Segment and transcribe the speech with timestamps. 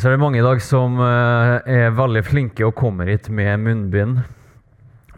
[0.00, 3.58] Så er det mange i dag som eh, er veldig flinke og kommer hit med
[3.60, 4.22] munnbind.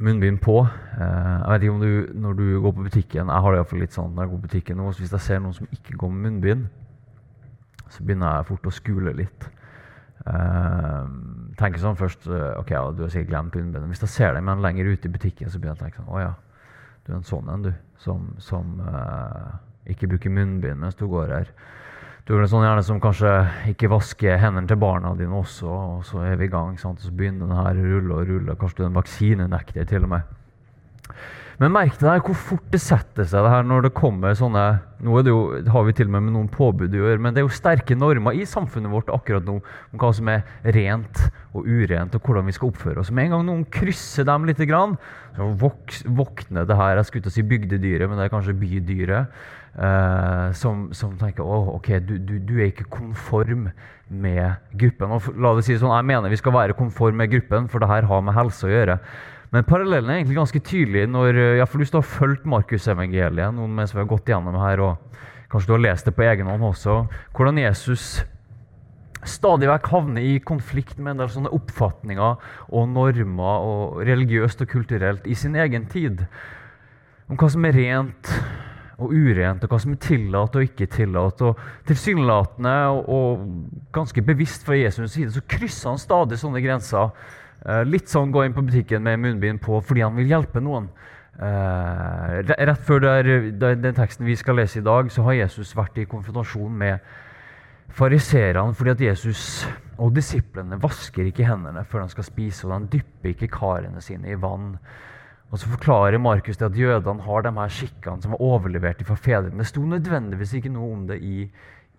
[0.02, 0.56] Munnbind på.
[0.66, 3.82] Eh, jeg vet ikke om du, når du går på butikken Jeg har det iallfall
[3.84, 6.10] litt sånn når jeg går på butikken nå, Hvis jeg ser noen som ikke går
[6.10, 6.64] med munnbind,
[7.94, 9.46] så begynner jeg fort å skule litt.
[10.26, 11.06] Uh,
[11.58, 13.86] tenker sånn først Ok, ja, du har sikkert glemt munnbindet.
[13.92, 16.10] Hvis jeg ser deg igjen lenger ute i butikken, så begynner jeg å tenke sånn
[16.10, 16.32] Å ja,
[17.04, 17.70] du er en sånn en, du.
[18.02, 19.54] Som, som uh,
[19.94, 21.54] ikke bruker munnbind mens du går her.
[22.22, 23.30] Du er sånn gjerne som kanskje
[23.72, 26.76] ikke vasker hendene til barna dine også, og så er vi i gang.
[26.78, 27.02] Sant?
[27.02, 28.54] Så begynner den her å rulle og rulle.
[28.60, 30.38] Kanskje du er en vaksinenekter til og med.
[31.60, 34.62] Men merk deg hvor fort det setter seg det her når det kommer sånne
[35.02, 35.42] Nå det jo,
[35.74, 37.96] har vi til og med med noen påbud å gjøre, men det er jo sterke
[37.98, 40.44] normer i samfunnet vårt akkurat nå om hva som er
[40.76, 43.10] rent og urent, og hvordan vi skal oppføre oss.
[43.10, 45.48] Med en gang noen krysser dem litt, så
[46.06, 49.42] våkner det her Jeg skulle ikke si bygdedyret, men det er kanskje bydyret.
[49.72, 53.70] Uh, som, som, tenker at ok, du, du, du, er ikke konform
[54.12, 55.14] med gruppen.
[55.16, 57.88] Og la det si sånn, Jeg mener vi skal være konform med gruppen, for det
[57.88, 58.98] her har med helse å gjøre.
[59.52, 63.74] Men parallellen er egentlig ganske tydelig når eh, ja, for du har fulgt Markusevangeliet noen
[63.76, 65.18] mens vi har gått gjennom her, og
[65.52, 67.02] kanskje du har lest det på egen hånd også,
[67.36, 68.22] hvordan Jesus
[69.28, 74.72] stadig vekk havner i konflikt med en del sånne oppfatninger og normer og religiøst og
[74.72, 76.24] kulturelt i sin egen tid.
[77.28, 78.32] Om hva som er rent
[79.02, 81.44] og urent, og hva som er tillatt og ikke tillatt.
[81.44, 87.12] Og tilsynelatende og, og ganske bevisst fra Jesus' side så krysser han stadig sånne grenser.
[87.62, 90.88] Eh, litt sånn gå inn på butikken med munnbind på fordi han vil hjelpe noen.
[91.32, 96.08] Eh, rett før den teksten vi skal lese i dag, så har Jesus vært i
[96.08, 97.12] konfrontasjon med
[97.92, 99.64] fariserene fordi at Jesus
[100.00, 104.32] og disiplene vasker ikke hendene før de skal spise, og de dypper ikke karene sine
[104.32, 104.76] i vann.
[105.52, 109.18] Og så forklarer Markus det at jødene har de her skikkene som var overlevert fra
[109.20, 109.60] fedrene.
[109.60, 111.44] Det sto nødvendigvis ikke noe om det i,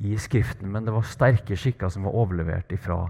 [0.02, 3.03] i, Skriften, men det var sterke skikker som var overlevert fra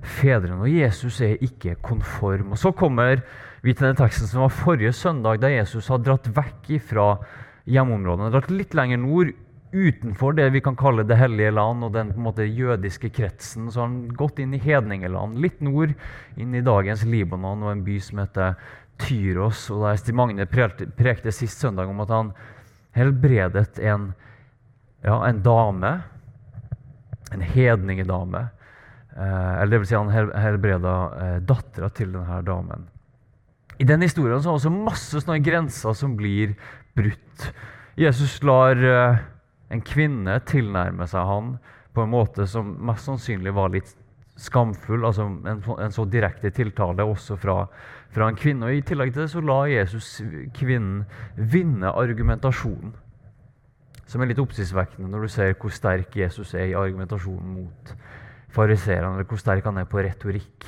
[0.00, 0.62] fedrene.
[0.64, 2.56] Og Jesus er ikke konform.
[2.56, 3.20] Og Så kommer
[3.60, 7.12] vi til den teksten som var forrige søndag, da Jesus har dratt vekk fra
[7.68, 8.32] hjemmeområdene.
[8.32, 9.36] Dratt litt lenger nord,
[9.70, 13.68] utenfor det vi kan kalle Det hellige land og den på en måte jødiske kretsen.
[13.70, 15.92] Så har han gått inn i hedningeland, litt nord,
[16.40, 18.56] inn i dagens Libanon og en by som heter
[19.00, 19.66] Tyros.
[19.72, 22.32] Og der Stig Magne prekte sist søndag om at han
[22.96, 24.10] helbredet en,
[25.04, 25.92] ja, en dame.
[27.34, 28.48] En hedningedame.
[29.16, 32.86] Eh, eller det vil si han helbreda eh, dattera til denne damen.
[33.80, 36.52] I den historien så er det også masse sånne grenser som blir
[36.96, 37.46] brutt.
[38.00, 39.22] Jesus lar eh,
[39.70, 41.54] en kvinne tilnærme seg han
[41.94, 43.94] på en måte som mest sannsynlig var litt
[44.40, 45.04] skamfull.
[45.04, 47.64] altså En, en så direkte tiltale også fra
[48.14, 48.66] fra en kvinne.
[48.66, 50.20] Og I tillegg til det så la Jesus
[50.56, 51.04] kvinnen
[51.36, 52.94] vinne argumentasjonen.
[54.10, 57.92] Som er litt oppsiktsvekkende når du ser hvor sterk Jesus er i argumentasjonen mot
[58.50, 60.66] fariseerne, eller hvor sterk han er på retorikk.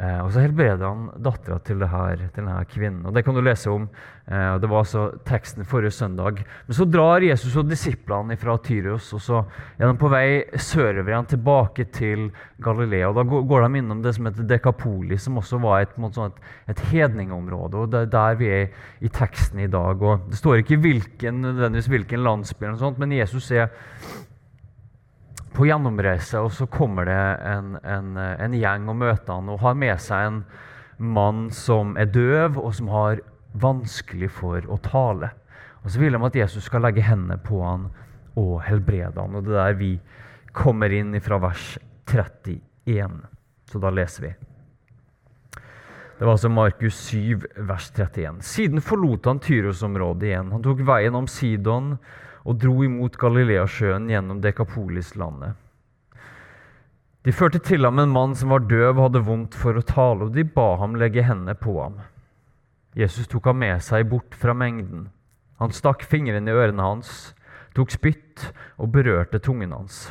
[0.00, 3.02] Eh, og så helbreder han dattera til, til, denne kvinnen.
[3.04, 3.82] og Det kan du lese om.
[4.24, 6.40] Eh, Det var altså teksten forrige søndag.
[6.66, 9.42] Men så drar Jesus og disiplene fra Tyrios, og så
[9.76, 12.30] er de på vei sørover igjen tilbake til
[12.64, 13.10] Galilea.
[13.10, 16.40] og Da går de innom det som heter Dekapoli, som også var et, sånn et,
[16.72, 17.76] et hedningområde.
[17.76, 18.68] og Det er der vi er
[19.00, 20.00] i teksten i dag.
[20.00, 23.68] og Det står ikke hvilken, nødvendigvis hvilken landsby, men Jesus er
[25.60, 29.74] på gjennomreise, og så kommer det en, en, en, gjeng og møter han og har
[29.76, 30.38] med seg en
[30.96, 33.20] mann som er døv, og som har
[33.60, 35.28] vanskelig for å tale.
[35.82, 37.90] Og Så vil de at Jesus skal legge hendene på han
[38.40, 39.36] og helbrede han.
[39.36, 39.90] Og Det er der vi
[40.56, 41.74] kommer inn fra vers
[42.08, 43.20] 31.
[43.68, 44.32] Så da leser vi.
[46.20, 47.36] Det var altså Markus 7,
[47.68, 48.40] vers 31.
[48.44, 50.56] Siden forlot han Tyros-området igjen.
[50.56, 51.94] Han tok veien om Sidon
[52.44, 55.58] og dro imot Galileasjøen gjennom Dekapolis-landet.
[57.24, 60.28] De førte til ham en mann som var døv og hadde vondt for å tale,
[60.28, 61.98] og de ba ham legge hendene på ham.
[62.96, 65.10] Jesus tok ham med seg bort fra mengden.
[65.60, 67.34] Han stakk fingrene i ørene hans,
[67.76, 68.48] tok spytt
[68.80, 70.08] og berørte tungen hans.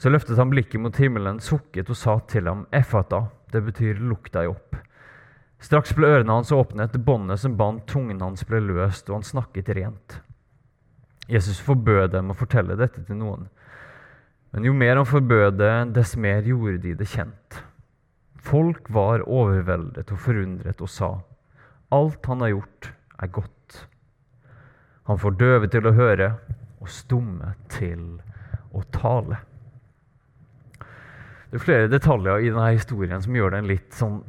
[0.00, 4.32] Så løftet han blikket mot himmelen, sukket og sa til ham, Effata, det betyr lukk
[4.32, 4.80] deg opp.
[5.62, 9.70] Straks ble ørene hans åpnet, båndet som bandt tungen hans ble løst, og han snakket
[9.76, 10.18] rent.
[11.30, 13.46] Jesus forbød dem å fortelle dette til noen.
[14.54, 17.62] Men jo mer han forbød det, dess mer gjorde de det kjent.
[18.44, 21.10] Folk var overveldet og forundret og sa,
[21.94, 22.90] alt han har gjort,
[23.22, 23.80] er godt.
[25.08, 26.28] Han får døve til å høre
[26.80, 28.04] og stumme til
[28.74, 29.40] å tale.
[31.48, 34.20] Det er flere detaljer i denne historien som gjør den litt sånn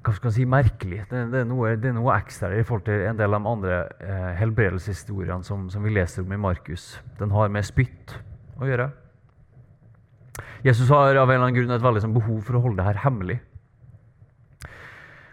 [0.00, 1.02] hva skal man si, merkelig.
[1.10, 3.50] Det, det, er noe, det, er noe, ekstra i forhold til en del av de
[3.50, 6.94] andre eh, helbredelseshistoriene som, som, vi leser om i Markus.
[7.18, 8.16] Den har med spytt
[8.56, 8.88] å gjøre.
[10.64, 12.88] Jesus har av en eller annen grunn et veldig sånn, behov for å holde det
[12.88, 13.38] her hemmelig.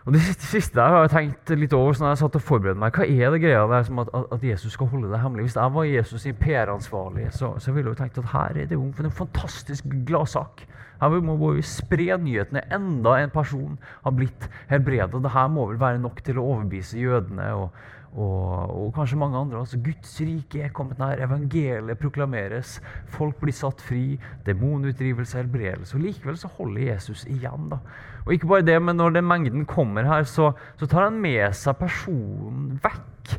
[0.08, 0.22] Og Det
[0.54, 2.96] siste jeg har jeg tenkt litt over når jeg satt og forberedte meg.
[2.96, 5.50] Hva er det greia der som at, at, Jesus skal holde det hemmelig?
[5.50, 8.78] Hvis jeg var Jesus sin PR-ansvarlig, så, så, ville jeg tenkt at her er det
[8.78, 10.64] jo en fantastisk gladsak.
[11.02, 12.64] Her må vi spre nyhetene.
[12.74, 13.76] Enda en person
[14.06, 15.20] har blitt helbredet.
[15.28, 17.76] Dette må vel være nok til å overbevise jødene og,
[18.18, 19.60] og, og, kanskje mange andre.
[19.60, 21.22] Altså, Guds rike er kommet nær.
[21.22, 22.80] Evangeliet proklameres.
[23.14, 24.18] Folk blir satt fri.
[24.46, 25.98] Demonutdrivelse, helbredelse.
[25.98, 27.70] Og Likevel så holder Jesus igjen.
[27.70, 27.78] da.
[28.26, 31.54] Og ikke bare det, men når den mengden kommer her, så, så tar han med
[31.56, 33.38] seg personen vekk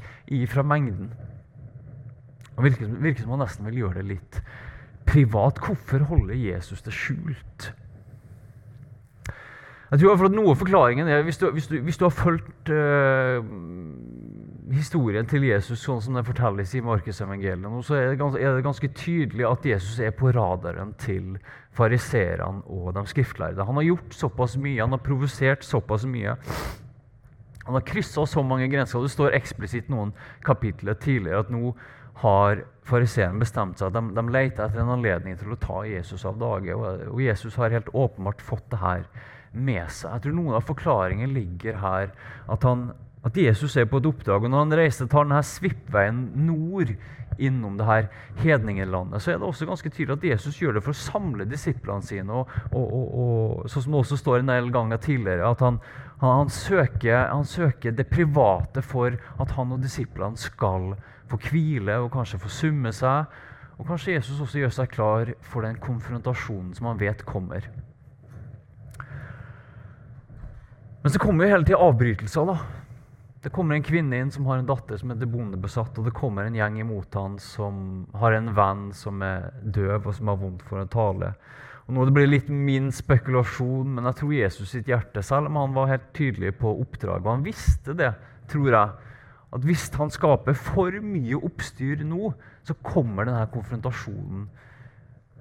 [0.53, 1.11] fra mengden.
[2.57, 4.41] Og virker, virker som han nesten vil gjøre det litt
[5.09, 5.59] privat.
[5.59, 7.73] Hvorfor holder Jesus det skjult?
[9.91, 12.69] Jeg tror at Noe av forklaringen er hvis du, hvis du, hvis du har fulgt
[12.69, 13.41] uh,
[14.75, 18.67] historien til Jesus sånn som den fortelles i Markusevangeliet, så er det, ganske, er det
[18.67, 21.39] ganske tydelig at Jesus er på radaren til
[21.77, 23.65] fariseerne og de skriftlærde.
[23.65, 26.37] Han har gjort såpass mye, han har provosert såpass mye.
[27.69, 29.05] Han har kryssa så mange grenser.
[29.05, 31.75] Det står eksplisitt noen kapitler tidligere at nå
[32.23, 36.41] har fariseerne bestemt seg de, de leter etter en anledning til å ta Jesus av
[36.41, 36.75] dage.
[36.75, 39.05] Og, og Jesus har helt åpenbart fått det her
[39.53, 40.17] med seg.
[40.17, 42.11] Jeg tror Noen av forklaringen ligger her.
[42.49, 42.91] At, han,
[43.29, 44.45] at Jesus er på et oppdrag.
[44.45, 46.95] og Når han reiser, tar denne svippveien nord
[47.39, 48.07] innom det her
[48.41, 52.03] hedningelandet, så er det også ganske tydelig at Jesus gjør det for å samle disiplene
[52.03, 52.35] sine.
[52.35, 55.79] Og, og, og, og sånn som det også står en del ganger tidligere, at han,
[56.23, 60.95] han, han, søker, han søker det private for at han og disiplene skal
[61.29, 63.29] få hvile og kanskje få summe seg.
[63.79, 67.69] Og kanskje Jesus også gjør seg klar for den konfrontasjonen som han vet kommer.
[71.05, 72.49] Men så kommer jo hele tida avbrytelser.
[72.49, 72.57] da.
[73.43, 76.49] Det kommer en kvinne inn som har en datter som er bondebesatt, og det kommer
[76.49, 80.65] en gjeng imot han som har en venn som er døv og som har vondt
[80.67, 81.33] for å tale.
[81.87, 85.61] Og nå det blir litt min spekulasjon, men jeg tror Jesus sitt hjerte, selv om
[85.61, 88.11] han var helt tydelig på oppdraget, og han visste det,
[88.51, 89.15] tror jeg,
[89.57, 92.33] at hvis han skaper for mye oppstyr nå,
[92.67, 94.49] så kommer denne konfrontasjonen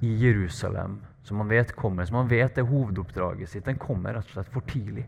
[0.05, 4.29] i Jerusalem, som han vet kommer, som han vet er hovedoppdraget sitt, den kommer rett
[4.29, 5.07] og slett for tidlig.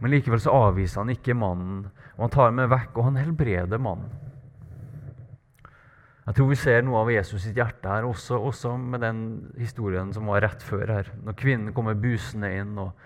[0.00, 3.80] Men likevel så avviser han ikke mannen, og han tar med vekk, og han helbreder
[3.80, 4.12] mannen.
[6.26, 9.18] Jeg tror vi ser noe av Jesus sitt hjerte her, også, også med den
[9.60, 11.10] historien som var rett før her.
[11.22, 13.04] Når kvinnen kommer busende inn og,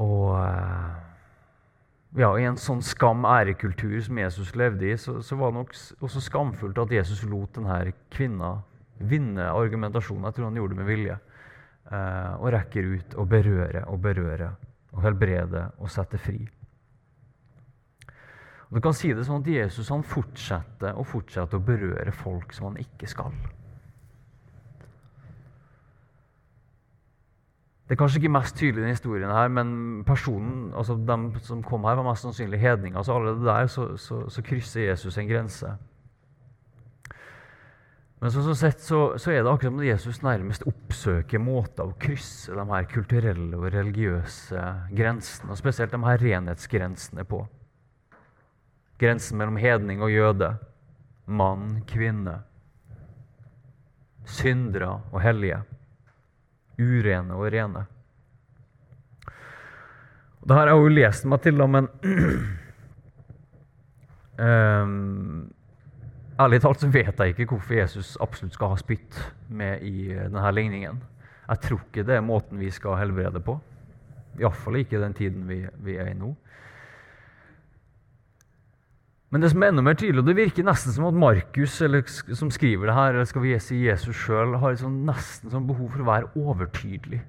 [0.00, 0.94] og eh,
[2.16, 5.76] ja, I en sånn skam-ærekultur som Jesus levde i, så, så, var det nok
[6.08, 8.54] også skamfullt at Jesus lot denne kvinna
[9.04, 10.30] vinne argumentasjonen.
[10.30, 11.18] Jeg tror han gjorde det med vilje.
[11.92, 14.54] Eh, og rekker ut og berører og berøre
[14.94, 16.40] og helbrede og sette fri.
[18.68, 22.54] Og du kan si det sånn at Jesus han fortsetter og fortsetter å berøre folk
[22.56, 23.34] som han ikke skal.
[27.84, 31.60] Det er kanskje ikke mest tydelig i denne historien, her, men personen, altså de som
[31.62, 33.02] kom her, var mest sannsynlig hedninger.
[33.04, 35.74] Så allerede der så, så, så krysser Jesus en grense.
[38.22, 42.54] Men sånn sett så, så, er det akkurat som Jesus nærmest oppsøker måter å krysse
[42.56, 44.62] de her kulturelle og religiøse
[44.94, 47.42] grensene, og spesielt de her renhetsgrensene på.
[49.02, 50.54] Grensen mellom hedning og jøde,
[51.26, 52.38] mann, kvinne,
[54.24, 55.60] syndere og hellige
[56.78, 57.84] urene og rene.
[60.40, 61.88] Og det har jeg jo lest meg til, da, men
[64.38, 65.43] um,
[66.34, 69.18] Ærlig talt så vet jeg ikke hvorfor Jesus absolutt skal ha spytt
[69.54, 70.96] med i denne ligningen.
[71.44, 73.54] Jeg tror ikke det er måten vi skal helbrede på.
[74.40, 76.32] Iallfall ikke den tiden vi, vi er i nå.
[79.30, 82.02] Men det som er enda mer tydelig, og det virker nesten som at Markus, eller,
[82.38, 85.90] som skriver det her, eller skal vi si Jesus sjøl, har sånn, nesten sånn behov
[85.90, 87.20] for å være overtydelig.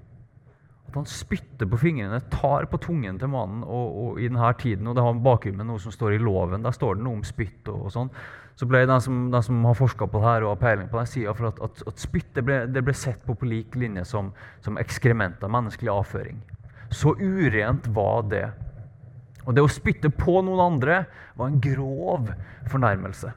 [0.86, 4.86] At han spytter på fingrene, tar på tungen til mannen og, og i denne tiden.
[4.86, 6.62] Og det har bakgrunn med noe som står i loven.
[6.66, 8.12] Der står det noe om spytt og, og sånn.
[8.56, 11.00] Så ble den som, de som har forska på det her og har peiling på
[11.00, 14.30] det, sier for at, at, at spytt ble, ble, sett på på lik linje som,
[14.64, 16.38] som ekskrement av menneskelig avføring.
[16.88, 18.46] Så urent var det.
[19.44, 21.02] Og det å spytte på noen andre
[21.36, 22.32] var en grov
[22.70, 23.34] fornærmelse.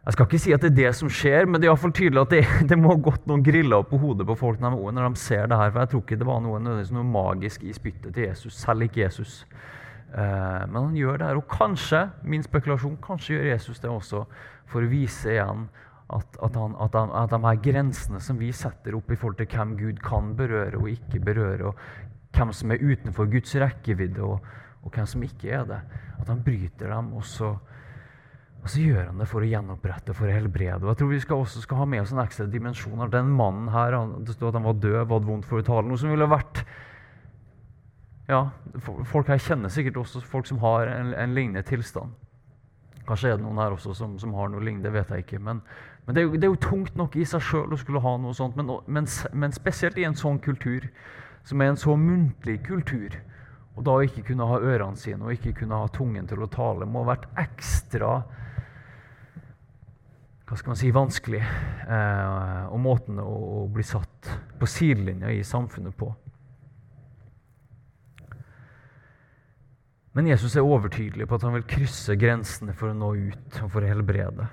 [0.00, 1.82] Jeg skal ikke si at det er det som skjer, men det er i hvert
[1.82, 4.70] fall tydelig at det, det må ha gått noen griller på hodet på folk de,
[4.70, 5.72] når de ser det her.
[5.72, 9.04] For jeg tror ikke det var noe, noe magisk i spyttet til Jesus, selv ikke
[9.04, 9.44] Jesus.
[10.10, 11.38] Eh, men han gjør det her.
[11.38, 14.24] Og kanskje, min spekulasjon, kanskje gjør Jesus det også
[14.70, 15.68] for å vise igjen
[16.10, 19.38] at, at, han, at, han, at de her grensene som vi setter opp i forhold
[19.38, 24.22] til hvem Gud kan berøre og ikke berøre, og hvem som er utenfor Guds rekkevidde,
[24.26, 24.46] og,
[24.82, 25.80] og hvem som ikke er det,
[26.18, 27.12] at han bryter dem.
[27.14, 27.56] og så
[28.60, 30.84] og så gjør han det for å gjenopprette, for å helbrede.
[30.84, 33.06] Og jeg tror vi skal også skal ha med oss en ekstra dimensjon.
[33.08, 35.88] Den mannen her, Det står at han var død, hadde vondt for å tale.
[35.88, 36.60] Noe som ville vært
[38.30, 38.40] ja,
[39.10, 42.14] Folk her kjenner sikkert også folk som har en, en lignende tilstand.
[43.08, 45.40] Kanskje er det noen her også som, som har noe lignende, vet jeg ikke.
[45.42, 45.62] Men,
[46.06, 48.12] men det, er jo, det, er jo, tungt nok i seg sjøl å skulle ha
[48.22, 48.58] noe sånt.
[48.60, 50.86] Men, men, men, spesielt i en sånn kultur,
[51.48, 53.16] som er en så muntlig kultur.
[53.74, 56.50] Og da å ikke kunne ha ørene sine og ikke kunne ha tungen til å
[56.52, 58.20] tale, må ha vært ekstra
[60.50, 61.40] hva skal man si, vanskelig.
[61.40, 66.08] Eh, og måten å, å, bli satt på sidelinja i samfunnet på.
[70.20, 73.70] Men Jesus er overtydelig på at han vil krysse grensene for å nå ut og
[73.72, 74.50] for å helbrede.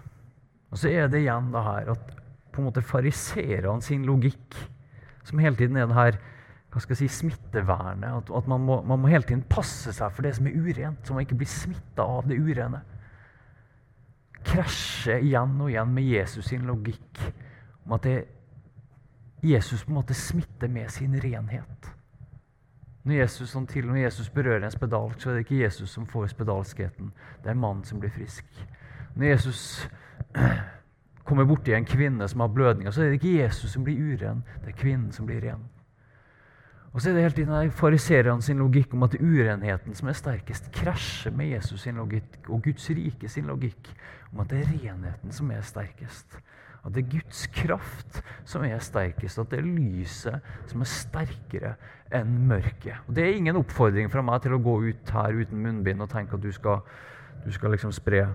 [0.71, 2.13] Og så er det igjen det her at
[2.55, 4.55] på en måte fariserer han sin logikk,
[5.27, 6.19] som hele tiden er det her
[6.71, 8.07] hva skal jeg si, smittevernet.
[8.07, 11.03] At, at man, må, man, må, hele tiden passe seg for det som er urent,
[11.03, 12.79] så man ikke blir smitta av det urene
[14.47, 17.25] Krasje igjen og igjen med Jesus sin logikk
[17.83, 18.17] om at det,
[19.43, 21.91] Jesus på en måte smitter med sin renhet.
[23.07, 26.07] Når Jesus, sånn til, når Jesus berører en spedalsk, så er det ikke Jesus som
[26.11, 27.13] får spedalskheten.
[27.43, 28.49] Det er mannen som blir frisk.
[29.15, 29.61] Når Jesus
[31.27, 34.43] kommer borti en kvinne som har blødninger, så er det ikke Jesus som blir uren,
[34.65, 35.63] det er kvinnen som blir ren.
[36.91, 40.67] Og så er det hele tiden fariseerne sin logikk om at urenheten som er sterkest,
[40.75, 43.91] krasjer med Jesus sin logikk og Guds rike sin logikk
[44.33, 46.39] om at det er renheten som er sterkest.
[46.85, 49.39] At det er Guds kraft som er sterkest.
[49.39, 51.75] At det er lyset som er sterkere
[52.13, 53.03] enn mørket.
[53.07, 56.11] Og Det er ingen oppfordring fra meg til å gå ut her uten munnbind og
[56.11, 56.85] tenke at du skal,
[57.45, 58.27] du skal liksom spre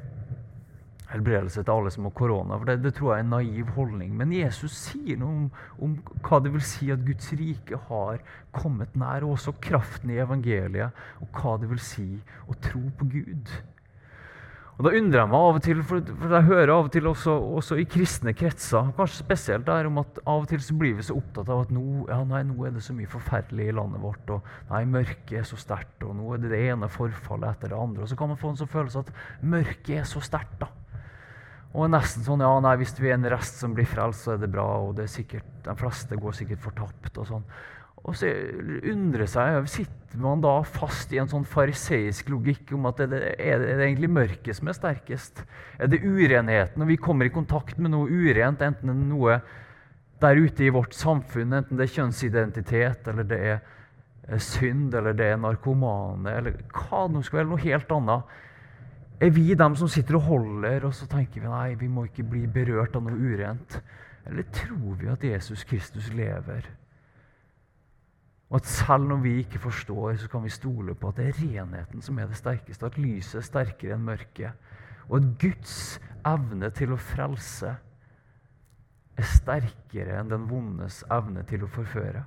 [1.12, 2.56] helbredelse til alle som har korona.
[2.58, 4.14] for det, det, tror jeg er en naiv holdning.
[4.16, 8.22] Men Jesus sier noe om, om, hva det vil si at Guds rike har
[8.52, 12.08] kommet nær, og også kraften i evangeliet, og hva det vil si
[12.48, 13.52] å tro på Gud.
[14.82, 17.36] Og Da undrer jeg meg av og til, for, jeg hører av og til også,
[17.60, 21.04] også, i kristne kretser, kanskje spesielt der, om at av og til så blir vi
[21.06, 24.02] så opptatt av at nå, ja, nei, nå er det så mye forferdelig i landet
[24.02, 27.70] vårt, og nei, mørket er så sterkt, og nå er det det ene forfallet etter
[27.70, 28.02] det andre.
[28.02, 29.14] Og så kan man få en sånn følelse at
[29.54, 30.72] mørket er så sterkt, da.
[31.78, 34.42] Og nesten sånn ja, nei, Hvis vi er en rest som blir frelst, så er
[34.42, 34.66] det bra.
[34.82, 37.14] og det er sikkert, De fleste går sikkert fortapt.
[37.16, 37.46] Og sånn.
[38.02, 38.30] Og så
[38.90, 43.62] undrer seg, Sitter man da fast i en sånn fariseisk logikk om at det, er,
[43.62, 45.44] det, egentlig mørket som er sterkest?
[45.78, 46.82] Er det urenheten?
[46.82, 49.38] Når vi kommer i kontakt med noe urent, enten det er noe
[50.22, 55.32] der ute i vårt samfunn, enten det er kjønnsidentitet, eller det er synd, eller det
[55.32, 58.40] er narkomane, eller hva det nå skal være, noe helt annet
[59.22, 62.24] er vi dem som sitter og holder, og så tenker vi nei, vi må ikke
[62.26, 63.76] bli berørt av noe urent?
[64.26, 66.66] Eller tror vi at Jesus Kristus lever?
[68.52, 71.38] Og at selv når vi ikke forstår, så kan vi stole på at det er
[71.40, 72.86] renheten som er det sterkeste.
[72.86, 74.52] At lyset er sterkere enn mørket.
[75.08, 75.78] Og at Guds
[76.28, 77.72] evne til å frelse
[79.16, 82.26] er sterkere enn den vondes evne til å forføre.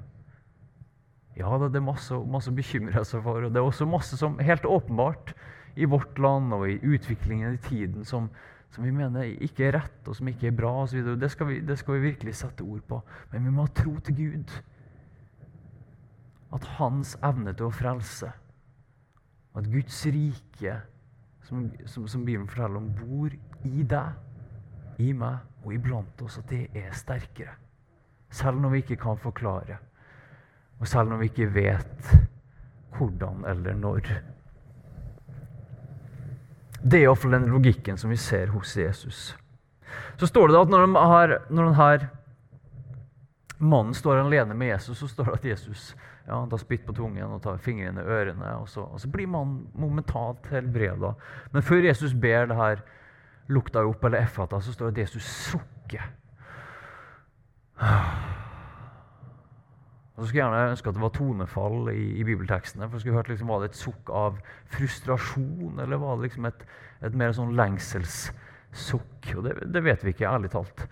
[1.38, 4.40] Ja, det er masse, masse å bekymre seg for, og det er også masse som
[4.40, 5.34] helt åpenbart
[5.76, 8.30] i vårt land og i utviklingen i tiden som,
[8.72, 11.18] som vi mener ikke er rett, og som ikke er bra osv.
[11.20, 13.02] Det, skal vi, det skal vi virkelig sette ord på.
[13.34, 14.56] Men vi må ha tro til Gud.
[16.56, 18.32] At hans evne til å frelse,
[19.56, 20.78] at Guds rike,
[21.46, 23.34] som, som, som Bibelen forteller om, bor
[23.68, 24.22] i deg,
[25.04, 27.58] i meg og iblant oss, at det er sterkere.
[28.32, 29.78] Selv når vi ikke kan forklare,
[30.80, 32.10] og selv når vi ikke vet
[32.96, 34.10] hvordan eller når.
[36.84, 39.32] Det er iallfall den logikken som vi ser hos Jesus.
[40.20, 42.10] Så står det at når, de har, når denne
[43.58, 45.96] mannen står alene med Jesus, så står det at Jesus
[46.28, 48.52] ja, tar spytt på tungen og tar fingrene i ørene.
[48.60, 51.14] Og så, og så blir mannen momentalt helbreda.
[51.54, 52.84] Men før Jesus ber det her
[53.48, 56.08] lukta opp, eller effata, så står det at Jesus sukker.
[60.16, 62.88] Og så skulle jeg gjerne ønske at det var tonefall i, i bibeltekstene.
[62.88, 64.38] for jeg skulle hørt liksom, Var det et sukk av
[64.72, 66.64] frustrasjon, eller var det liksom et,
[67.04, 69.34] et mer sånn lengselssukk?
[69.36, 70.88] Og det, det, vet vi ikke, ærlig talt.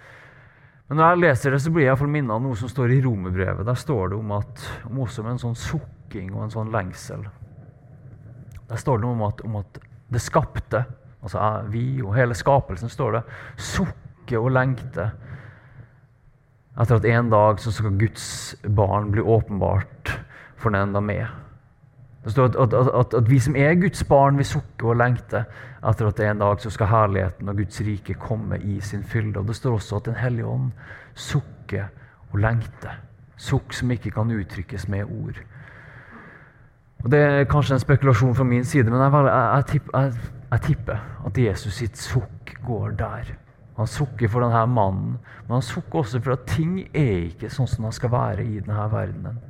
[0.89, 3.65] Men når jeg leser det, så blir jeg minnet av noe som står i romerbrevet.
[3.65, 7.23] Der står det om, at, om også med en sånn sukking og en sånn lengsel.
[8.69, 9.79] Der står det om at, om at
[10.13, 10.83] det skapte
[11.23, 11.39] altså
[11.71, 13.21] vi og hele skapelsen, står det,
[13.55, 15.13] sukker og lengter
[16.73, 18.25] etter at en dag så skal Guds
[18.65, 20.09] barn bli åpenbart
[20.57, 21.27] for den enda med.
[22.23, 25.43] Det står at, at, at, at, vi som er Guds barn, vil sukke og lengte
[25.83, 29.39] etter at en dag så skal herligheten og Guds rike komme i sin fylde.
[29.39, 30.71] Og Det står også at Den hellige ånd
[31.13, 31.89] sukker
[32.31, 32.95] og lengter.
[33.37, 35.41] Sukk som ikke kan uttrykkes med ord.
[37.03, 40.11] Og Det er kanskje en spekulasjon fra min side, men jeg, jeg, jeg, tipper,
[40.51, 43.33] jeg tipper at Jesus sitt sukk går der.
[43.77, 47.67] Han sukker for denne mannen, men han sukker også for at ting er ikke sånn
[47.67, 49.41] som han skal være i denne verdenen.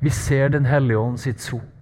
[0.00, 1.74] Vi ser Den hellige ånd sitt sukk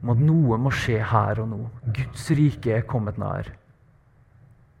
[0.00, 1.58] om at noe må skje her og nå.
[1.92, 3.50] Guds rike er kommet nær.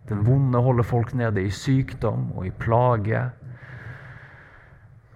[0.08, 3.20] Den vonde holder folk nede i sykdom og i plage.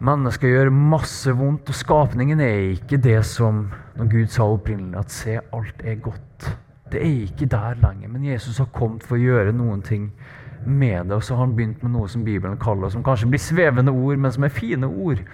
[0.05, 5.15] Mennesker gjør masse vondt, og skapningen er ikke det som når Gud sa opprinnelig at
[5.15, 6.51] se, alt er godt.
[6.93, 10.11] Det er ikke der lenger, men Jesus har kommet for å gjøre noen ting
[10.67, 11.17] med det.
[11.17, 14.21] Og så har han begynt med noe som Bibelen kaller, som kanskje blir svevende ord,
[14.21, 15.25] men som er fine ord.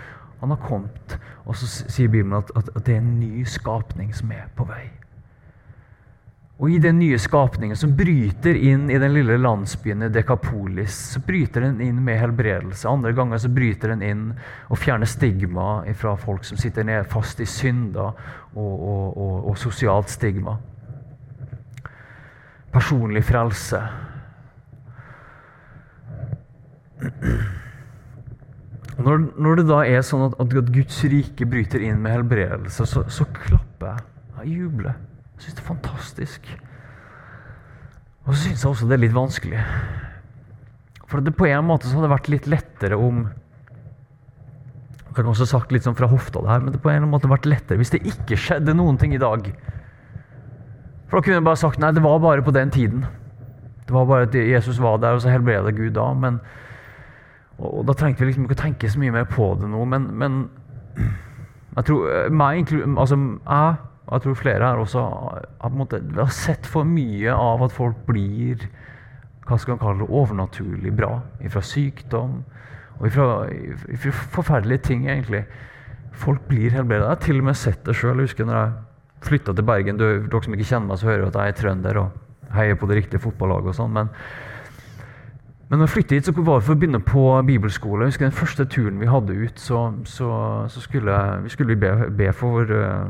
[0.41, 4.15] Han har kommet, og så sier Bibelen at, at, at, det er en ny skapning
[4.17, 4.87] som er på vei.
[6.61, 11.21] Og i den nye skapningen som bryter inn i den lille landsbyen i Dekapolis, så
[11.25, 12.89] bryter den inn med helbredelse.
[12.89, 14.27] Andre ganger så bryter den inn
[14.69, 18.13] og fjerner stigma fra folk som sitter ned fast i synder
[18.53, 20.59] og, og, og, og sosialt stigma.
[22.77, 23.81] Personlig frelse.
[29.01, 33.05] Når, når, det da er sånn at, at, Guds rike bryter inn med helbredelse, så,
[33.09, 34.07] så klapper jeg.
[34.41, 34.97] Jeg jubler.
[35.37, 36.49] Jeg syns det er fantastisk.
[38.27, 39.63] Og så syns jeg også det er litt vanskelig.
[41.11, 43.25] For det på en måte så hadde det vært litt lettere om
[45.09, 47.31] Jeg kan også sagt litt sånn fra hofta det her, men det på en måte
[47.31, 49.49] vært lettere hvis det ikke skjedde noen ting i dag.
[51.11, 53.03] For da kunne jeg bare sagt nei, det var bare på den tiden.
[53.89, 56.07] Det var bare at Jesus var der, og så helbreda Gud da.
[56.15, 56.39] men
[57.61, 60.09] og Da trengte vi liksom ikke å tenke så mye mer på det nå, men,
[60.17, 60.43] men
[61.77, 66.67] jeg tror eh, meg, altså jeg, jeg tror flere her også har, måte, har sett
[66.67, 68.65] for mye av at folk blir
[69.51, 71.17] hva skal man kalle det, overnaturlig bra.
[71.51, 72.37] Fra sykdom
[73.01, 73.27] og fra,
[74.31, 75.43] forferdelige ting, egentlig.
[76.21, 77.03] Folk blir helbredet.
[77.03, 78.21] Jeg har til og med sett det sjøl.
[78.21, 79.99] Jeg husker når jeg flytta til Bergen.
[79.99, 83.01] Dere som ikke kjenner meg, så hører at jeg er trønder og heier på det
[83.01, 83.73] riktige fotballaget.
[83.73, 84.13] og sånn, men
[85.71, 88.03] men når vi flyttet hit, så var det for å begynne på bibelskole.
[88.03, 90.31] Jeg husker Den første turen vi hadde ut, så, så,
[90.67, 93.07] så skulle vi skulle be, be, for, uh,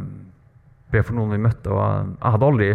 [0.93, 1.73] be, for, noen vi møtte.
[1.73, 1.81] og
[2.19, 2.69] Jeg hadde aldri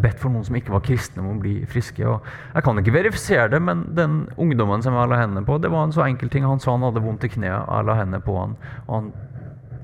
[0.00, 2.08] bedt for noen som ikke var kristne, om å bli friske.
[2.08, 2.24] og
[2.54, 5.84] Jeg kan ikke verifisere det, men den ungdommen som jeg la hendene på, det var
[5.84, 6.48] en så enkel ting.
[6.48, 9.12] Han sa han hadde vondt i kneet, jeg la hendene på han, og han,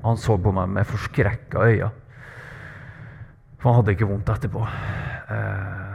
[0.07, 1.93] han så på meg med forskrekka øyne.
[3.61, 4.65] For han hadde ikke vondt etterpå.
[5.29, 5.90] Uh,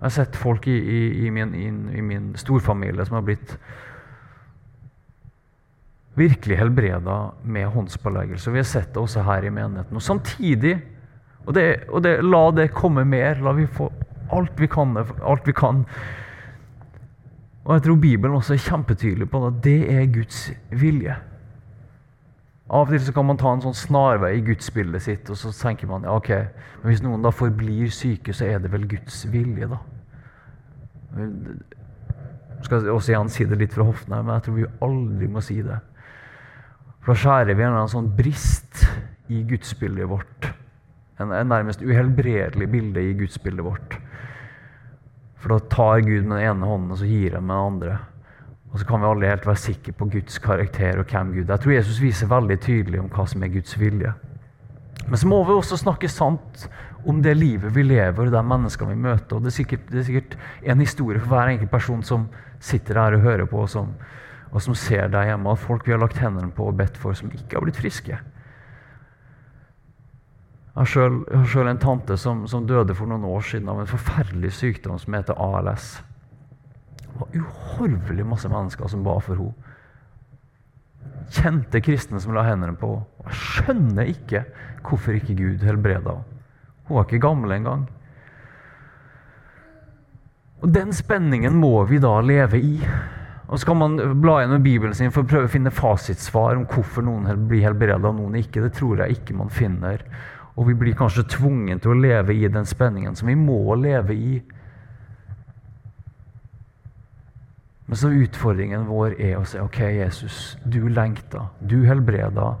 [0.00, 1.50] jeg har sett folk i, i, i, min,
[1.92, 3.50] i min, storfamilie som har blitt
[6.16, 8.50] virkelig helbreda med håndspåleggelse.
[8.54, 10.00] Vi har sett det også her i menigheten.
[10.00, 10.78] Og samtidig,
[11.44, 13.90] og, det, og det, la det komme mer, la vi få
[14.32, 14.96] alt vi kan.
[15.20, 15.84] Alt vi kan.
[17.66, 20.46] Og jeg tror Bibelen også er kjempetydelig på at det er Guds
[20.80, 21.18] vilje.
[22.70, 25.50] Av og til så kan man ta en sånn snarvei i gudsbildet sitt, og så
[25.50, 26.30] tenker man ja, ok,
[26.80, 29.80] men hvis noen da forblir syke, så er det vel Guds vilje, da.
[31.18, 35.30] Jeg skal også igjen si det litt fra hoften her, men jeg tror vi aldri
[35.34, 35.80] må si det.
[37.00, 38.84] For da skjærer vi en sånn brist
[39.32, 40.50] i gudsbildet vårt.
[41.18, 43.98] En, en nærmest uhelbredelig bilde i gudsbildet vårt.
[45.40, 47.98] For da tar Gud med den ene hånden, og så gir han med den andre.
[48.70, 51.56] Og så kan vi aldri helt være sikre på Guds karakter og hvem Gud er.
[51.56, 54.12] Jeg tror Jesus viser veldig tydelig om hva som er Guds vilje.
[55.08, 56.68] Men så må vi også snakke sant
[57.08, 59.36] om det livet vi lever, og de menneskene vi møter.
[59.36, 62.28] Og det er, sikkert, det er sikkert en historie for hver enkelt person som
[62.62, 63.94] sitter her og hører på, og som,
[64.52, 67.16] og som ser deg hjemme, at folk vi har lagt hendene på og bedt for,
[67.16, 68.20] som ikke har blitt friske.
[70.70, 74.52] Jeg har sjøl en tante som, som døde for noen år siden av en forferdelig
[74.60, 75.96] sykdom som heter ALS
[77.18, 79.76] var uhorvelig masse mennesker som ba for henne.
[81.30, 83.06] Kjente kristne som la hendene på henne.
[83.20, 84.44] Jeg skjønner ikke
[84.86, 86.38] hvorfor ikke Gud helbreda henne.
[86.88, 87.86] Hun var ikke gammel engang.
[90.60, 92.74] Og Den spenningen må vi da leve i.
[93.48, 96.66] Og Så kan man bla gjennom Bibelen sin for å prøve å finne fasitsvar om
[96.70, 98.62] hvorfor noen blir helbreda og noen ikke.
[98.62, 100.04] Det tror jeg ikke man finner.
[100.56, 104.14] Og vi blir kanskje tvunget til å leve i den spenningen som vi må leve
[104.14, 104.40] i
[107.90, 112.52] Men så utfordringen vår er å si OK, Jesus, du lengta, du helbreda.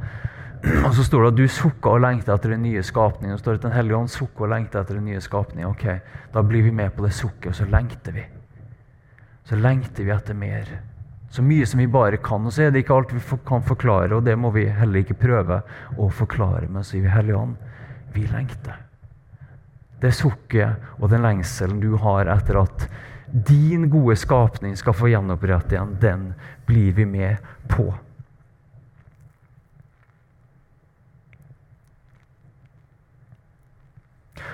[0.86, 3.36] og så står det at du sukker og lengter etter den nye skapningen.
[3.36, 5.70] Og står det at Den hellige ånd sukker og lengter etter den nye skapningen.
[5.70, 5.84] Ok,
[6.34, 8.24] Da blir vi med på det sukket, og så lengter vi.
[9.46, 10.72] Så lengter vi etter mer.
[11.30, 12.46] Så mye som vi bare kan.
[12.46, 15.20] Og så er det ikke alt vi kan forklare, og det må vi heller ikke
[15.20, 15.60] prøve
[15.94, 16.66] å forklare.
[16.66, 17.54] Men så sier vi Hellige ånd,
[18.18, 18.82] vi lengter.
[20.02, 22.88] Det sukket og den lengselen du har etter at
[23.32, 26.30] din gode skapning skal få gjenopprette igjen, den
[26.66, 27.36] blir vi med
[27.70, 27.90] på.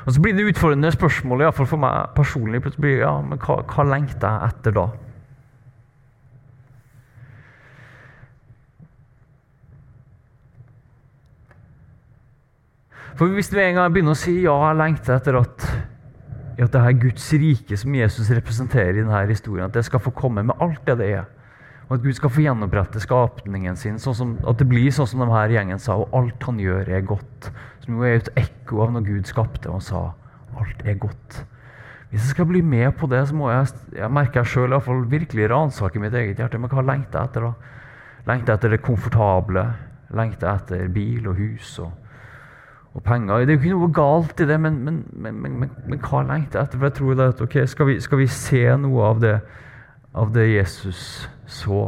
[0.07, 2.61] Og Så blir det utfordrende spørsmål, iallfall for meg personlig.
[2.62, 4.87] Blir, ja, men hva, hva lengter jeg etter da?
[13.17, 15.67] For Hvis du en gang begynner å si ja, jeg lengter etter at,
[16.64, 20.12] at det er Guds rike som Jesus representerer i denne historien, at det skal få
[20.16, 21.27] komme med alt det det er,
[21.87, 25.21] og at Gud skal få gjenopprette skapningen sin, sånn som, at det blir sånn som
[25.23, 27.51] de her gjengen sa, og alt han gjør, er godt.
[27.85, 30.09] Som jo er et ekko av når Gud skapte og sa
[30.57, 31.45] alt er godt.
[32.11, 34.75] Hvis jeg skal bli med på det, så må jeg, jeg merker jeg sjøl
[35.11, 36.59] virkelig ransake mitt eget hjerte.
[36.59, 37.47] Men hva lengter jeg etter?
[37.47, 37.53] da?
[38.27, 39.64] Lengter jeg etter det komfortable?
[40.16, 41.92] Lengter jeg etter bil og hus og,
[42.97, 43.45] og penger?
[43.45, 46.71] Det er jo ikke noe galt i det, men, men, men, men hva lengter jeg
[46.71, 46.81] etter?
[46.81, 49.37] For jeg tror det at, ok, skal vi, skal vi se noe av det,
[50.17, 51.01] av det Jesus
[51.47, 51.87] så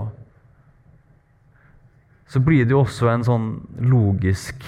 [2.29, 3.47] så blir det jo også en sånn
[3.89, 4.65] logisk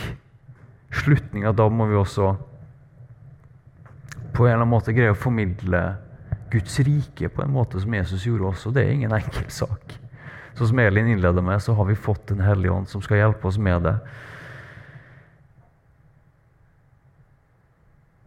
[0.96, 2.31] slutning at da må vi også
[4.33, 5.83] på en eller annen måte greie å formidle
[6.50, 8.72] Guds rike på en måte som Jesus gjorde også.
[8.74, 9.92] Det er ingen enkel sak.
[10.57, 13.48] Så som Elin innleder med, så har vi fått Den hellige ånd som skal hjelpe
[13.48, 13.94] oss med det.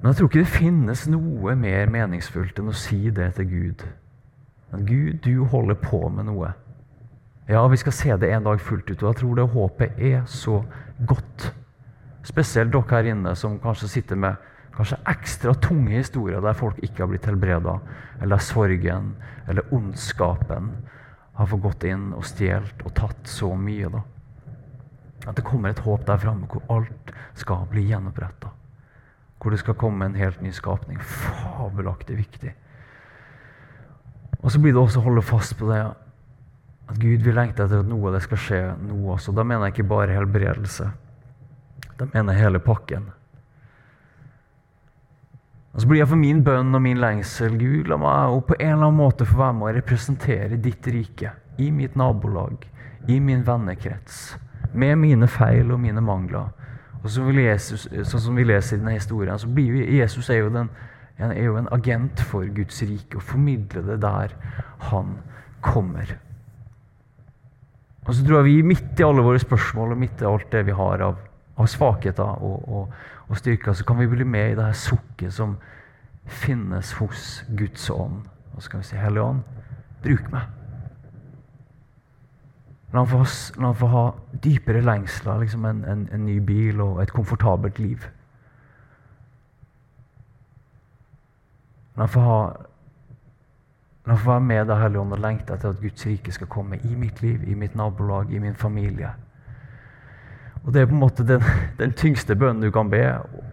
[0.03, 3.83] Men jeg tror ikke det finnes noe mer meningsfullt enn å si det til Gud.
[4.73, 6.49] Men Gud, du holder på med noe.
[7.47, 10.25] Ja, vi skal se det en dag fullt ut, og jeg tror det håpet er
[10.27, 10.57] så
[11.07, 11.45] godt.
[12.27, 17.05] Spesielt dere her inne som kanskje sitter med kanskje ekstra tunge historier der folk ikke
[17.05, 17.77] har blitt helbreda,
[18.19, 19.13] eller der sorgen
[19.47, 20.71] eller ondskapen
[21.37, 23.87] har fått gått inn og stjålet og tatt så mye.
[23.87, 24.03] da.
[25.27, 28.52] At det kommer et håp der framme hvor alt skal bli gjenoppretta.
[29.43, 31.01] Hvor det skal komme en helt ny skapning.
[31.03, 32.53] Fabelaktig viktig.
[34.39, 37.84] Og så blir det også å holde fast på det at Gud vil lengte etter
[37.84, 39.36] at noe av det skal skje nå også.
[39.36, 40.89] Da mener jeg ikke bare helbredelse.
[41.99, 43.12] Da mener jeg hele pakken.
[45.73, 48.75] Og Så blir jeg for min bønn og min lengsel Gud, la meg på en
[48.75, 52.67] eller annen måte få være med å representere ditt rike i mitt nabolag,
[53.10, 54.36] i min vennekrets,
[54.73, 56.51] med mine feil og mine mangler.
[57.03, 60.39] Og så vil Jesus, Sånn som vi leser i denne historien, så blir Jesus er
[60.39, 60.69] jo, den,
[61.19, 64.35] er jo en agent for Guds rike og formidler det der
[64.89, 65.17] han
[65.63, 66.15] kommer.
[68.03, 70.65] Og så tror jeg vi midt i alle våre spørsmål og midt i alt det
[70.67, 71.19] vi har av,
[71.59, 75.35] av svakheter og, og, og, styrker, så kan vi bli med i det her sukket
[75.35, 75.55] som
[76.25, 78.23] finnes hos Guds ånd.
[78.55, 79.43] Og så kan vi si, Hellige ånd,
[80.03, 80.62] bruk meg.
[82.93, 83.23] La han få,
[83.73, 84.03] få ha
[84.43, 88.06] dypere lengsler, liksom en, en, en ny bil og et komfortabelt liv.
[91.97, 92.38] La han få ha
[94.03, 96.75] La få være med deg, Hellige Ånd, og lengte etter at Guds rike skal komme
[96.84, 99.13] i mitt liv, i mitt nabolag, i min familie.
[100.63, 101.43] Og Det er på en måte den,
[101.79, 102.99] den, tyngste bønnen du kan be,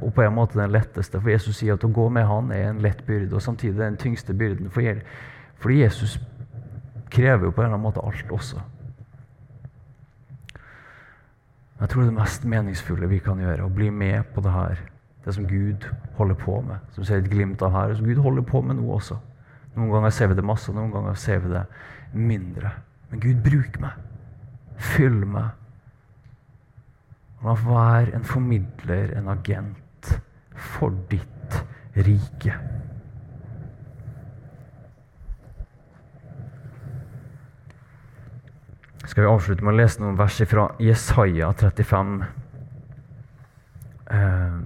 [0.01, 1.21] og på en måte den letteste.
[1.21, 3.97] For Jesus sier at å gå med Han er en lett byrde, og samtidig den
[3.97, 4.71] tyngste byrden.
[4.71, 6.19] For, Jesus
[7.11, 8.59] krever jo på en eller annen måte alt også.
[11.81, 14.83] Jeg tror det mest meningsfulle vi kan gjøre, å bli med på det her.
[15.25, 16.85] Det som Gud holder på med.
[16.93, 17.93] Som ser et glimt av her.
[17.93, 19.17] Og som Gud holder på med nå også.
[19.77, 21.65] Noen ganger ser vi det masse, noen ganger ser vi det
[22.13, 22.73] mindre.
[23.11, 23.97] Men Gud, bruk meg.
[24.81, 25.57] Fyll meg.
[27.41, 30.13] La meg være en formidler, en agent,
[30.61, 31.61] for ditt
[31.97, 32.59] rike.
[39.11, 42.13] Skal vi avslutte med å lese noen vers fra Jesaja 35?
[44.07, 44.61] Eh,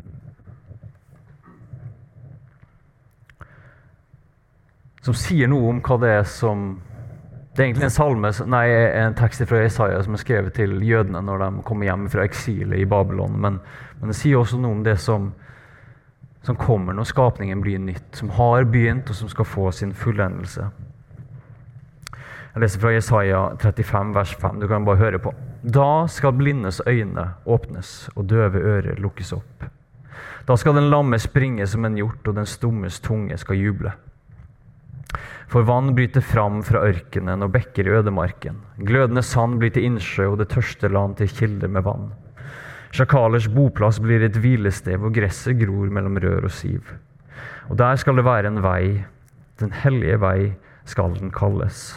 [5.00, 6.68] som sier noe om hva det er som
[7.54, 8.64] Det er egentlig en salme, nei,
[8.98, 12.82] en tekst fra Jesaja som er skrevet til jødene når de kommer hjem fra eksilet
[12.82, 13.36] i Babylon.
[13.40, 13.60] Men,
[14.00, 15.28] men, det sier også noe om det som,
[16.42, 18.10] som kommer når skapningen blir nytt.
[18.18, 20.66] Som har begynt, og som skal få sin fullendelse.
[22.54, 24.60] Jeg leser fra Jesaja 35, vers 5.
[24.62, 25.32] Du kan bare høre på.
[25.66, 29.64] Da skal blindes øyne åpnes, og døve ører lukkes opp.
[30.46, 33.90] Da skal den lamme springe som en hjort, og den stummes tunge skal juble.
[35.50, 38.62] For vann bryter fram fra ørkenen og bekker i ødemarken.
[38.86, 42.12] Glødende sand blir til innsjø, og det tørste land til kilder med vann.
[42.94, 46.86] Sjakalers boplass blir et hvilested hvor gresset gror mellom rør og siv.
[47.66, 49.02] Og der skal det være en vei,
[49.58, 50.52] den hellige vei
[50.86, 51.96] skal den kalles.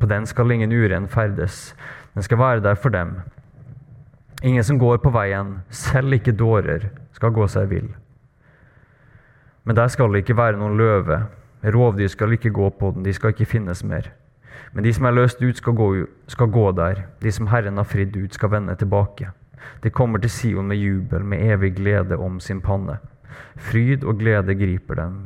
[0.00, 1.74] På den skal ingen uren ferdes,
[2.14, 3.18] den skal være der for dem.
[4.42, 7.90] Ingen som går på veien, selv ikke dårer, skal gå seg vill.
[9.64, 11.20] Men der skal det ikke være noen løve,
[11.62, 14.08] rovdyr skal ikke gå på den, de skal ikke finnes mer.
[14.72, 15.90] Men de som er løst ut, skal gå,
[16.30, 19.30] skal gå der, de som Herren har fridd ut, skal vende tilbake.
[19.84, 22.96] De kommer til Sion med jubel, med evig glede om sin panne.
[23.56, 25.18] Fryd og glede griper dem,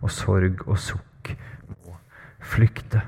[0.00, 1.34] og sorg og sukk
[1.66, 1.96] må
[2.38, 3.02] flykte.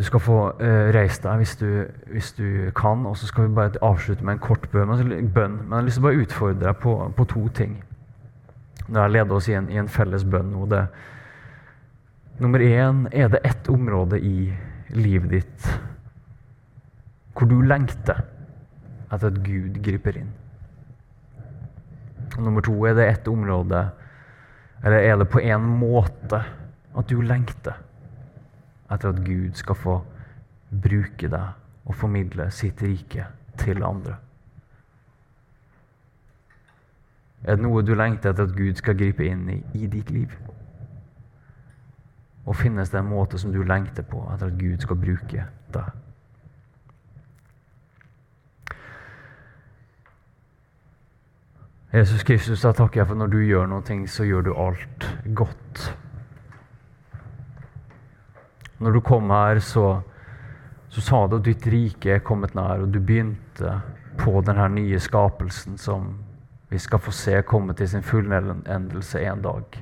[0.00, 1.66] Du skal få uh, reise deg hvis du,
[2.08, 4.88] hvis du, kan, og så skal vi bare avslutte med en kort bønn.
[4.88, 5.58] Men, bønn.
[5.58, 7.74] Men jeg har lyst til å bare utfordre deg på, på to ting.
[8.86, 10.64] Når jeg leder oss i en, i en felles bønn nå.
[10.72, 10.80] Det,
[12.40, 14.48] nummer én er det ett område i
[14.96, 15.68] livet ditt
[17.36, 18.24] hvor du lengter
[19.10, 20.32] etter at Gud griper inn.
[22.38, 23.84] Og nummer to er det ett område,
[24.80, 27.76] eller er det på en måte at du lengter
[28.90, 29.98] etter at Gud skal få
[30.70, 33.26] bruke deg og formidle sitt rike
[33.58, 34.16] til andre?
[37.44, 40.34] Er det noe du lengter etter at Gud skal gripe inn i i ditt liv?
[42.44, 45.90] Og finnes det en måte som du lengter på etter at Gud skal bruke deg?
[51.92, 55.88] Jesus Kristus, jeg takker for når du gjør noe, så gjør du alt godt.
[58.80, 60.00] Når du kom her, så,
[60.88, 63.76] så sa du at ditt rike er kommet nær, og du begynte
[64.20, 66.14] på denne nye skapelsen som
[66.70, 69.80] vi skal få se komme til sin fullendelse en dag.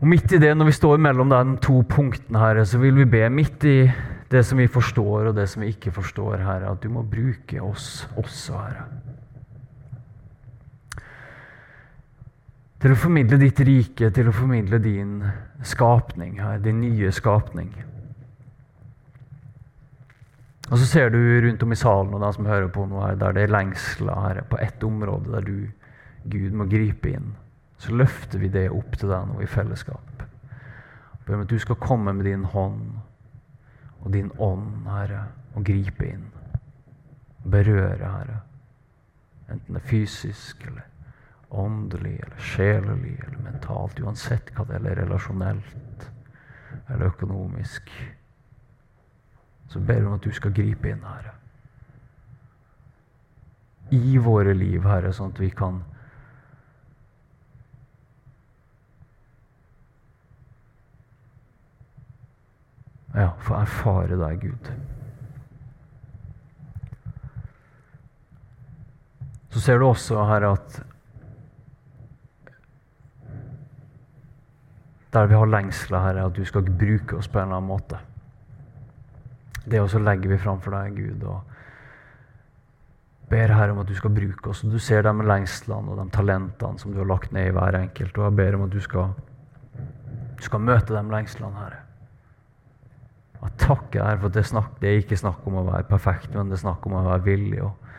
[0.00, 3.08] Og Midt i det, når vi står mellom de to punktene, her, så vil vi
[3.08, 3.78] be midt i
[4.30, 7.62] det som vi forstår, og det som vi ikke forstår, Herre, at du må bruke
[7.62, 8.86] oss også, Herre.
[12.84, 15.22] Til å formidle ditt rike, til å formidle din
[15.64, 17.70] skapning her, din nye skapning.
[20.68, 21.16] Og så ser du
[21.46, 24.20] rundt om i salen og de som hører på noe her, der det er lengsler
[24.26, 25.56] her på ett område der du,
[26.28, 27.32] Gud, må gripe inn.
[27.80, 30.28] Så løfter vi det opp til deg nå i fellesskap.
[31.24, 32.98] Ber om at du skal komme med din hånd
[34.04, 36.28] og din ånd, Herre, og gripe inn.
[37.48, 38.42] Berøre, Herre.
[39.48, 40.84] Enten det er fysisk eller
[41.60, 46.10] åndelig eller sjelelig eller mentalt, uansett hva det er, eller relasjonelt
[46.88, 47.90] eller økonomisk,
[49.68, 51.32] så ber vi om at du skal gripe inn, Herre.
[53.94, 55.82] I våre liv, Herre, sånn at vi kan
[63.14, 64.70] Ja, få erfare deg, Gud.
[69.54, 70.80] Så ser du også, Herre, at
[75.14, 78.00] Der vi har lengsler, Herre, at du skal bruke oss på en eller annen måte.
[79.64, 81.54] Det også legger vi fram for deg, Gud, og
[83.30, 84.64] ber Herre om at du skal bruke oss.
[84.66, 88.18] Du ser de lengslene og de talentene som du har lagt ned i hver enkelt.
[88.18, 89.14] Og jeg ber om at du skal,
[90.36, 91.80] du skal møte de lengslene, Herre.
[93.40, 95.88] Og jeg takker Herre for at det, snakk, det er ikke snakk om å være
[95.88, 97.90] perfekt, men det er snakk om å være villig og,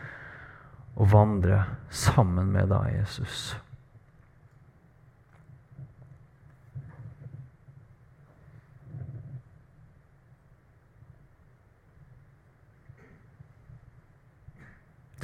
[0.96, 3.54] og vandre sammen med deg, Jesus.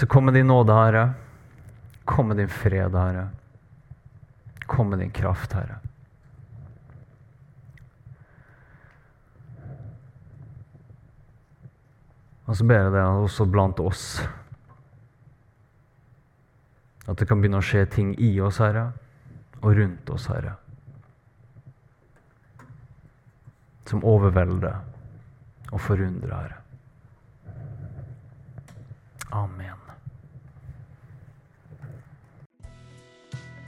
[0.03, 1.13] Så kom med din nåde, Herre.
[2.05, 3.29] Kom med din fred, Herre.
[4.67, 5.77] Kom med din kraft, Herre.
[12.45, 14.07] Og så ber jeg deg også blant oss
[17.07, 18.89] at det kan begynne å skje ting i oss, Herre,
[19.61, 20.57] og rundt oss, Herre,
[23.87, 24.83] som overvelder
[25.71, 26.59] og forundrer, Herre.
[29.31, 29.82] Amen.